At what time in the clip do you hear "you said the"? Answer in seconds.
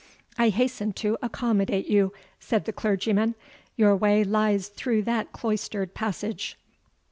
1.85-2.73